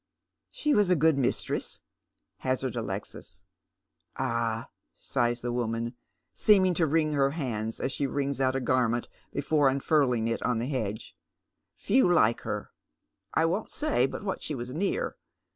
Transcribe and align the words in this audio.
"She 0.49 0.73
was 0.73 0.89
a 0.89 0.95
good 0.95 1.15
mistress?" 1.15 1.81
hazards 2.37 2.75
Alexis." 2.75 3.43
Ah," 4.17 4.71
sighs 4.97 5.41
the 5.41 5.53
woman, 5.53 5.95
seeming 6.33 6.73
to 6.73 6.87
wiing 6.87 7.13
her 7.13 7.29
hands 7.37 7.79
as 7.79 7.91
she 7.91 8.07
wrings 8.07 8.41
out 8.41 8.55
a 8.55 8.61
garment 8.61 9.09
before 9.31 9.69
unfurling 9.69 10.27
it 10.27 10.41
on 10.41 10.57
the 10.57 10.65
hedge," 10.65 11.15
few 11.75 12.11
like 12.11 12.41
her. 12.41 12.71
I 13.35 13.45
won't 13.45 13.69
say 13.69 14.07
but 14.07 14.23
what 14.23 14.41
she 14.41 14.55
was 14.55 14.73
near. 14.73 15.17